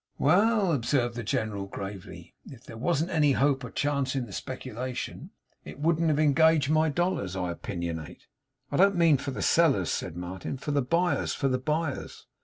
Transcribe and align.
'Well,' 0.17 0.71
observed 0.71 1.13
the 1.13 1.21
General, 1.21 1.67
gravely, 1.67 2.33
'if 2.47 2.63
there 2.63 2.75
wasn't 2.75 3.11
any 3.11 3.33
hope 3.33 3.63
or 3.63 3.69
chance 3.69 4.15
in 4.15 4.25
the 4.25 4.33
speculation, 4.33 5.29
it 5.63 5.79
wouldn't 5.79 6.09
have 6.09 6.17
engaged 6.17 6.71
my 6.71 6.89
dollars, 6.89 7.35
I 7.35 7.51
opinionate.' 7.53 8.25
'I 8.71 8.77
don't 8.77 8.95
mean 8.95 9.17
for 9.19 9.29
the 9.29 9.43
sellers,' 9.43 9.91
said 9.91 10.17
Martin. 10.17 10.57
'For 10.57 10.71
the 10.71 10.81
buyers 10.81 11.35
for 11.35 11.49
the 11.49 11.59
buyers! 11.59 12.25